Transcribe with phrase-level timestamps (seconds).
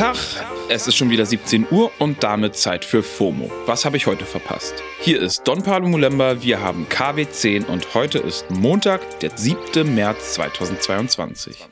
[0.00, 0.16] Tag,
[0.70, 3.50] es ist schon wieder 17 Uhr und damit Zeit für FOMO.
[3.66, 4.72] Was habe ich heute verpasst?
[4.98, 9.94] Hier ist Don Pablo Mulemba, wir haben KW10 und heute ist Montag, der 7.
[9.94, 11.68] März 2022.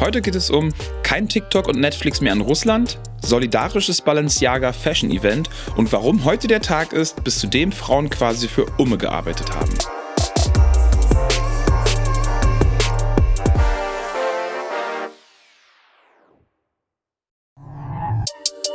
[0.00, 0.72] Heute geht es um
[1.02, 6.62] kein TikTok und Netflix mehr in Russland, solidarisches Balenciaga Fashion Event und warum heute der
[6.62, 9.74] Tag ist, bis zu dem Frauen quasi für Umme gearbeitet haben.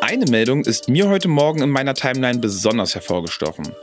[0.10, 3.74] Eine Meldung ist mir heute Morgen in meiner Timeline besonders hervorgestochen.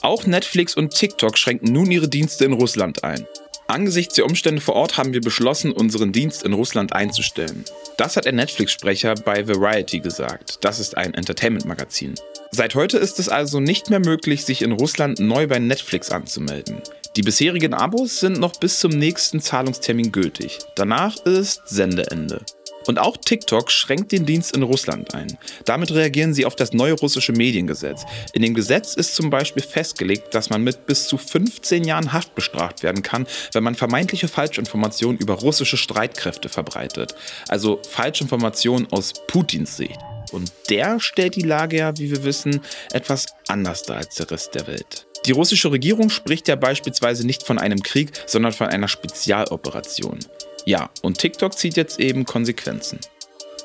[0.00, 3.26] Auch Netflix und TikTok schränken nun ihre Dienste in Russland ein.
[3.66, 7.66] Angesichts der Umstände vor Ort haben wir beschlossen, unseren Dienst in Russland einzustellen.
[7.98, 10.64] Das hat ein Netflix-Sprecher bei Variety gesagt.
[10.64, 12.14] Das ist ein Entertainment-Magazin.
[12.50, 16.80] Seit heute ist es also nicht mehr möglich, sich in Russland neu bei Netflix anzumelden.
[17.16, 20.60] Die bisherigen Abos sind noch bis zum nächsten Zahlungstermin gültig.
[20.76, 22.40] Danach ist Sendeende.
[22.86, 25.38] Und auch TikTok schränkt den Dienst in Russland ein.
[25.64, 28.04] Damit reagieren sie auf das neue russische Mediengesetz.
[28.32, 32.34] In dem Gesetz ist zum Beispiel festgelegt, dass man mit bis zu 15 Jahren Haft
[32.34, 37.14] bestraft werden kann, wenn man vermeintliche Falschinformationen über russische Streitkräfte verbreitet.
[37.48, 39.98] Also Falschinformationen aus Putins Sicht.
[40.32, 42.60] Und der stellt die Lage ja, wie wir wissen,
[42.92, 45.06] etwas anders dar als der Rest der Welt.
[45.26, 50.18] Die russische Regierung spricht ja beispielsweise nicht von einem Krieg, sondern von einer Spezialoperation.
[50.64, 52.98] Ja, und TikTok zieht jetzt eben Konsequenzen.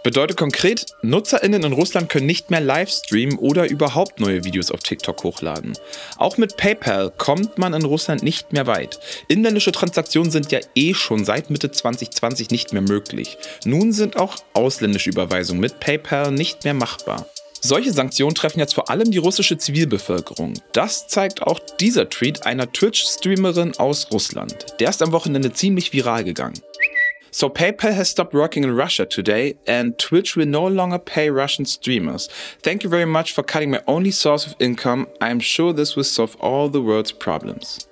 [0.01, 4.79] Bedeutet konkret, NutzerInnen in Russland können nicht mehr live streamen oder überhaupt neue Videos auf
[4.79, 5.77] TikTok hochladen.
[6.17, 8.99] Auch mit PayPal kommt man in Russland nicht mehr weit.
[9.27, 13.37] Inländische Transaktionen sind ja eh schon seit Mitte 2020 nicht mehr möglich.
[13.65, 17.25] Nun sind auch ausländische Überweisungen mit PayPal nicht mehr machbar.
[17.61, 20.53] Solche Sanktionen treffen jetzt vor allem die russische Zivilbevölkerung.
[20.71, 24.67] Das zeigt auch dieser Tweet einer Twitch-Streamerin aus Russland.
[24.79, 26.61] Der ist am Wochenende ziemlich viral gegangen.
[27.31, 31.65] So PayPal has stopped working in Russia today, and Twitch will no longer pay Russian
[31.65, 32.27] streamers.
[32.61, 35.07] Thank you very much for cutting my only source of income.
[35.19, 37.88] I'm sure this will solve all the world's problems.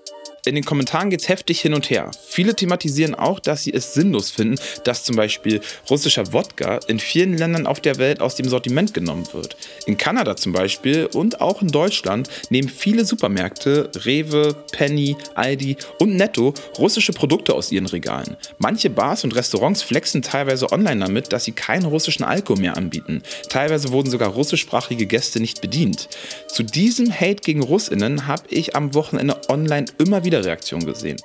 [0.48, 2.10] In den Kommentaren geht es heftig hin und her.
[2.26, 5.60] Viele thematisieren auch, dass sie es sinnlos finden, dass zum Beispiel
[5.90, 9.58] russischer Wodka in vielen Ländern auf der Welt aus dem Sortiment genommen wird.
[9.88, 16.16] In Kanada zum Beispiel und auch in Deutschland nehmen viele Supermärkte, Rewe, Penny, Aldi und
[16.16, 18.38] Netto russische Produkte aus ihren Regalen.
[18.58, 23.22] Manche Bars und Restaurants flexen teilweise online damit, dass sie keinen russischen Alkohol mehr anbieten.
[23.50, 26.08] Teilweise wurden sogar russischsprachige Gäste nicht bedient.
[26.48, 31.18] Zu diesem Hate gegen Russinnen habe ich am Wochenende online immer wieder Widerreaktion gesehen.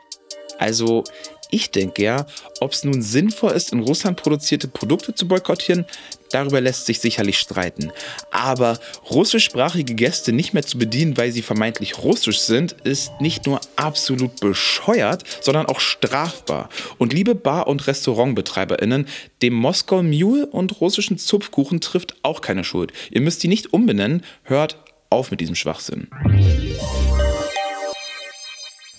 [0.59, 1.05] Also
[1.50, 2.27] ich denke ja,
[2.61, 5.84] ob es nun sinnvoll ist, in Russland produzierte Produkte zu boykottieren,
[6.31, 7.93] darüber lässt sich sicherlich streiten.
[8.31, 8.78] Aber
[9.11, 14.41] russischsprachige Gäste nicht mehr zu bedienen, weil sie vermeintlich russisch sind, ist nicht nur absolut
[14.41, 16.71] bescheuert, sondern auch strafbar.
[16.97, 19.06] Und liebe Bar- und Restaurantbetreiberinnen,
[19.43, 22.95] dem Moskau Mule und russischen Zupfkuchen trifft auch keine Schuld.
[23.11, 24.78] Ihr müsst die nicht umbenennen, hört
[25.11, 26.09] auf mit diesem Schwachsinn.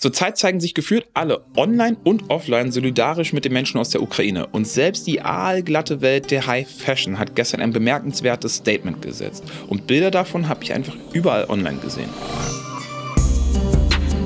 [0.04, 4.46] Zurzeit zeigen sich gefühlt alle online und offline solidarisch mit den Menschen aus der Ukraine.
[4.48, 9.44] Und selbst die aalglatte Welt der High Fashion hat gestern ein bemerkenswertes Statement gesetzt.
[9.66, 12.10] Und Bilder davon habe ich einfach überall online gesehen.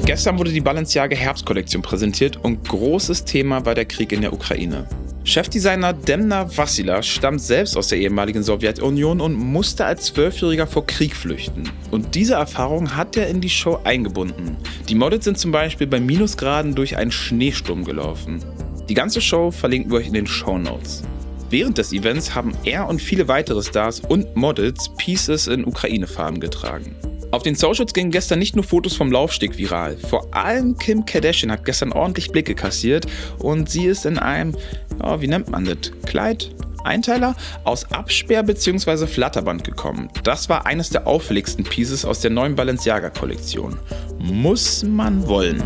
[0.04, 4.88] Gestern wurde die Balenciaga Herbstkollektion präsentiert und großes Thema war der Krieg in der Ukraine.
[5.24, 11.14] Chefdesigner Demna Vassila stammt selbst aus der ehemaligen Sowjetunion und musste als Zwölfjähriger vor Krieg
[11.14, 11.64] flüchten.
[11.90, 14.56] Und diese Erfahrung hat er in die Show eingebunden.
[14.88, 18.42] Die Models sind zum Beispiel bei Minusgraden durch einen Schneesturm gelaufen.
[18.88, 21.02] Die ganze Show verlinken wir euch in den Show Notes.
[21.50, 26.94] Während des Events haben er und viele weitere Stars und Models Pieces in Ukraine-Farben getragen.
[27.30, 29.96] Auf den Socials gingen gestern nicht nur Fotos vom Laufsteg viral.
[29.96, 33.06] Vor allem Kim Kardashian hat gestern ordentlich Blicke kassiert
[33.38, 34.56] und sie ist in einem,
[35.02, 36.50] ja, wie nennt man das, Kleid,
[36.84, 39.06] Einteiler aus Absperr- bzw.
[39.06, 40.08] Flatterband gekommen.
[40.24, 43.78] Das war eines der auffälligsten Pieces aus der neuen Balenciaga-Kollektion.
[44.18, 45.62] Muss man wollen.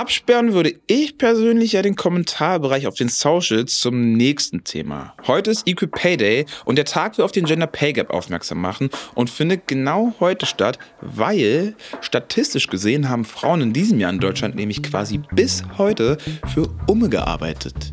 [0.00, 5.12] Absperren würde ich persönlich ja den Kommentarbereich auf den Socials zum nächsten Thema.
[5.26, 8.62] Heute ist Equal Pay Day und der Tag will auf den Gender Pay Gap aufmerksam
[8.62, 14.20] machen und findet genau heute statt, weil statistisch gesehen haben Frauen in diesem Jahr in
[14.20, 16.16] Deutschland nämlich quasi bis heute
[16.46, 17.90] für Umme gearbeitet.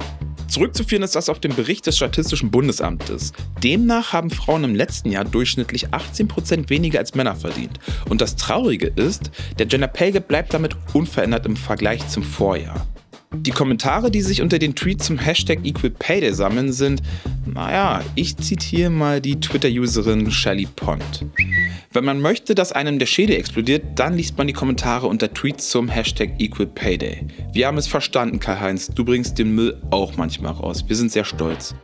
[0.58, 3.32] Zurückzuführen ist das auf den Bericht des Statistischen Bundesamtes.
[3.62, 7.78] Demnach haben Frauen im letzten Jahr durchschnittlich 18% weniger als Männer verdient.
[8.10, 12.88] Und das Traurige ist, der Gender Pay Gap bleibt damit unverändert im Vergleich zum Vorjahr.
[13.36, 17.04] Die Kommentare, die sich unter den Tweets zum Hashtag EqualPayday sammeln, sind,
[17.46, 21.28] naja, ich zitiere mal die Twitter-Userin Shelly Pond.
[21.94, 25.70] Wenn man möchte, dass einem der Schädel explodiert, dann liest man die Kommentare unter Tweets
[25.70, 27.26] zum Hashtag EqualPayday.
[27.54, 30.84] Wir haben es verstanden, Karl-Heinz, du bringst den Müll auch manchmal raus.
[30.88, 31.76] Wir sind sehr stolz.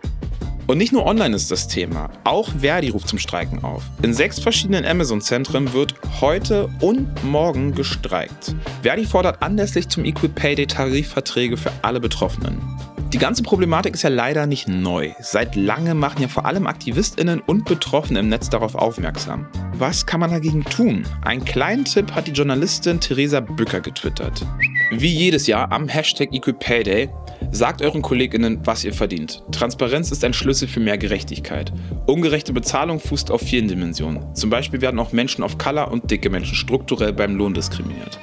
[0.67, 3.83] Und nicht nur online ist das Thema, auch Verdi ruft zum Streiken auf.
[4.01, 8.55] In sechs verschiedenen Amazon-Zentren wird heute und morgen gestreikt.
[8.81, 12.61] Verdi fordert anlässlich zum Equal Pay Day Tarifverträge für alle Betroffenen.
[13.13, 15.11] Die ganze Problematik ist ja leider nicht neu.
[15.19, 19.45] Seit langem machen ja vor allem AktivistInnen und Betroffene im Netz darauf aufmerksam.
[19.73, 21.05] Was kann man dagegen tun?
[21.21, 24.43] Einen kleinen Tipp hat die Journalistin Theresa Bücker getwittert.
[24.89, 27.07] Wie jedes Jahr am Hashtag EqualPayday
[27.51, 29.43] sagt euren KollegInnen, was ihr verdient.
[29.51, 31.71] Transparenz ist ein Schlüssel für mehr Gerechtigkeit.
[32.07, 34.33] Ungerechte Bezahlung fußt auf vielen Dimensionen.
[34.33, 38.19] Zum Beispiel werden auch Menschen of Color und dicke Menschen strukturell beim Lohn diskriminiert.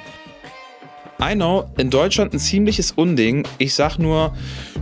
[1.23, 3.47] I know, in Deutschland ein ziemliches Unding.
[3.59, 4.35] Ich sag nur,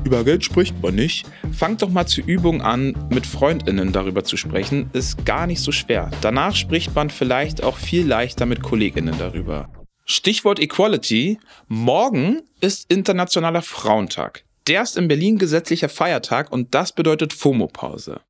[0.06, 1.28] über Geld spricht man nicht.
[1.52, 4.90] Fangt doch mal zur Übung an, mit FreundInnen darüber zu sprechen.
[4.94, 6.10] Ist gar nicht so schwer.
[6.22, 9.68] Danach spricht man vielleicht auch viel leichter mit KollegInnen darüber.
[10.06, 11.40] Stichwort Equality.
[11.68, 14.46] Morgen ist Internationaler Frauentag.
[14.68, 18.22] Der ist in Berlin gesetzlicher Feiertag und das bedeutet FOMO-Pause.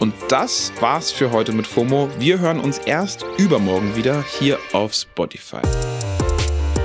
[0.00, 2.10] Und das war's für heute mit FOMO.
[2.18, 5.62] Wir hören uns erst übermorgen wieder hier auf Spotify.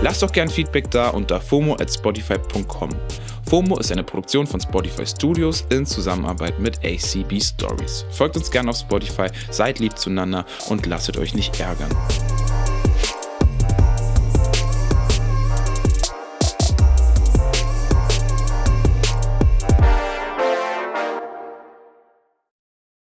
[0.01, 2.89] Lasst doch gern Feedback da unter FOMO at spotify.com.
[3.49, 8.05] FOMO ist eine Produktion von Spotify Studios in Zusammenarbeit mit ACB Stories.
[8.11, 11.89] Folgt uns gern auf Spotify, seid lieb zueinander und lasst euch nicht ärgern.